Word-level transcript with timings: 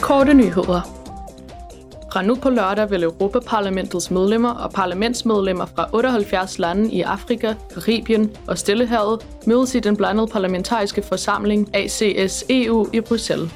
Korte 0.00 0.34
nyheder. 0.34 0.80
Fra 2.12 2.22
nu 2.22 2.34
på 2.34 2.50
lørdag 2.50 2.90
vil 2.90 3.02
Europaparlamentets 3.02 4.10
medlemmer 4.10 4.50
og 4.50 4.70
parlamentsmedlemmer 4.70 5.66
fra 5.66 5.88
78 5.92 6.58
lande 6.58 6.92
i 6.92 7.00
Afrika, 7.02 7.54
Karibien 7.74 8.30
og 8.46 8.58
Stillehavet 8.58 9.26
mødes 9.46 9.74
i 9.74 9.80
den 9.80 9.96
blandede 9.96 10.26
parlamentariske 10.26 11.02
forsamling 11.02 11.76
ACS-EU 11.76 12.86
i 12.92 13.00
Bruxelles. 13.00 13.50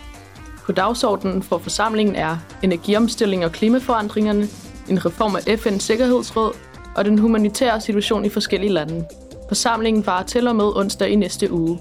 På 0.67 0.72
dagsordenen 0.72 1.43
for 1.43 1.59
forsamlingen 1.59 2.17
er 2.17 2.37
energiomstilling 2.63 3.45
og 3.45 3.53
klimaforandringerne, 3.53 4.49
en 4.89 5.07
reform 5.07 5.37
af 5.37 5.41
FN's 5.41 5.79
Sikkerhedsråd 5.79 6.53
og 6.97 7.05
den 7.05 7.19
humanitære 7.19 7.81
situation 7.81 8.25
i 8.25 8.29
forskellige 8.29 8.73
lande. 8.73 9.05
Forsamlingen 9.49 10.07
varer 10.07 10.25
til 10.25 10.49
og 10.49 10.57
med 10.57 10.77
onsdag 10.77 11.09
i 11.09 11.17
næste 11.17 11.53
uge. 11.53 11.81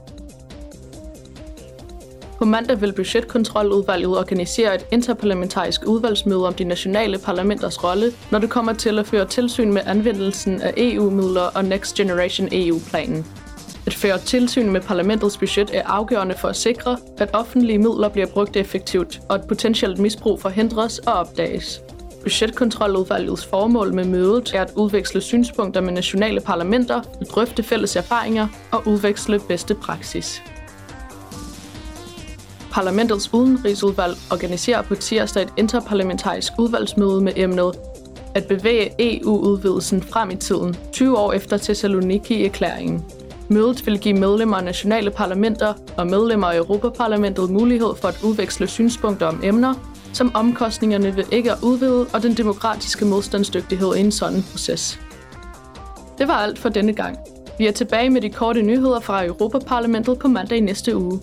På 2.44 2.48
mandag 2.48 2.82
vil 2.82 2.94
budgetkontroludvalget 2.94 4.18
organisere 4.18 4.76
et 4.76 4.86
interparlamentarisk 4.92 5.82
udvalgsmøde 5.88 6.48
om 6.48 6.54
de 6.54 6.64
nationale 6.64 7.18
parlamenters 7.18 7.84
rolle, 7.84 8.12
når 8.32 8.40
det 8.40 8.50
kommer 8.50 8.74
til 8.74 9.00
at 9.00 9.08
føre 9.08 9.28
tilsyn 9.28 9.74
med 9.74 9.82
anvendelsen 9.86 10.62
af 10.62 10.74
EU-midler 10.78 11.42
og 11.42 11.66
Next 11.66 11.96
Generation 11.96 12.50
EU-planen. 12.52 13.26
At 13.86 13.94
føre 13.94 14.18
tilsyn 14.18 14.70
med 14.70 14.82
parlamentets 14.82 15.38
budget 15.38 15.70
er 15.74 15.84
afgørende 15.86 16.36
for 16.38 16.48
at 16.48 16.56
sikre, 16.56 16.98
at 17.18 17.30
offentlige 17.34 17.78
midler 17.78 18.10
bliver 18.10 18.28
brugt 18.28 18.58
effektivt, 18.58 19.22
og 19.30 19.36
at 19.36 19.48
potentielt 19.48 20.00
misbrug 20.00 20.42
forhindres 20.42 21.00
og 21.00 21.14
opdages. 21.14 21.82
Budgetkontroludvalgets 22.24 23.46
formål 23.46 23.94
med 23.94 24.06
mødet 24.06 24.54
er 24.56 24.62
at 24.62 24.72
udveksle 24.76 25.22
synspunkter 25.22 25.82
med 25.82 25.94
nationale 25.94 26.42
parlamenter, 26.42 27.02
drøfte 27.32 27.64
fælles 27.64 27.96
erfaringer 27.96 28.48
og 28.72 28.88
udveksle 28.88 29.40
bedste 29.48 29.76
praksis. 29.76 30.42
Parlamentets 32.74 33.34
udenrigsudvalg 33.34 34.16
organiserer 34.32 34.82
på 34.82 34.96
tirsdag 34.96 35.44
et 35.44 35.50
interparlamentarisk 35.58 36.54
udvalgsmøde 36.60 37.22
med 37.22 37.34
emnet 37.36 37.76
at 38.36 38.48
bevæge 38.48 38.92
EU-udvidelsen 39.00 40.04
frem 40.04 40.32
i 40.32 40.36
tiden, 40.36 40.76
20 40.92 41.18
år 41.18 41.34
efter 41.34 41.58
Thessaloniki-erklæringen. 41.58 43.04
Mødet 43.50 43.86
vil 43.86 44.00
give 44.00 44.20
medlemmer 44.20 44.58
af 44.58 44.64
nationale 44.64 45.12
parlamenter 45.12 45.74
og 45.98 46.08
medlemmer 46.08 46.48
af 46.48 46.58
Europaparlamentet 46.58 47.50
mulighed 47.50 47.96
for 48.02 48.08
at 48.08 48.20
udveksle 48.24 48.68
synspunkter 48.68 49.28
om 49.28 49.40
emner, 49.44 49.74
som 50.14 50.32
omkostningerne 50.36 51.16
ved 51.16 51.26
ikke 51.32 51.52
at 51.52 51.58
udvide 51.64 52.06
og 52.14 52.24
den 52.24 52.34
demokratiske 52.34 53.06
modstandsdygtighed 53.06 53.96
i 53.96 54.00
en 54.00 54.12
sådan 54.12 54.44
proces. 54.52 55.00
Det 56.18 56.28
var 56.28 56.34
alt 56.34 56.60
for 56.60 56.70
denne 56.70 56.94
gang. 56.94 57.18
Vi 57.58 57.68
er 57.68 57.72
tilbage 57.72 58.10
med 58.10 58.22
de 58.22 58.30
korte 58.30 58.62
nyheder 58.62 59.00
fra 59.00 59.26
Europaparlamentet 59.26 60.20
på 60.20 60.28
mandag 60.28 60.58
i 60.58 60.62
næste 60.62 60.98
uge. 60.98 61.20